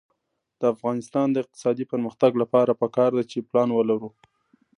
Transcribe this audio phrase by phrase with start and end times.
[0.59, 4.09] د افغانستان د اقتصادي پرمختګ لپاره پکار ده چې پلان ولرو.